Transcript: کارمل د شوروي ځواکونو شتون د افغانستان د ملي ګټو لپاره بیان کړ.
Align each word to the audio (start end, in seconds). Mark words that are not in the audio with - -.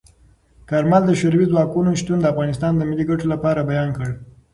کارمل 0.69 1.03
د 1.05 1.11
شوروي 1.19 1.45
ځواکونو 1.51 1.97
شتون 2.01 2.17
د 2.21 2.25
افغانستان 2.33 2.73
د 2.75 2.81
ملي 2.89 3.05
ګټو 3.11 3.25
لپاره 3.33 3.67
بیان 3.69 3.89
کړ. 3.97 4.09